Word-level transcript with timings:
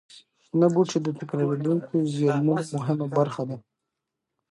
شنه 0.43 0.67
بوټي 0.73 0.99
د 1.03 1.07
تکرارېدونکو 1.19 1.93
زېرمونو 2.15 2.63
مهمه 2.77 3.07
برخه 3.17 3.43
ده. 3.49 3.57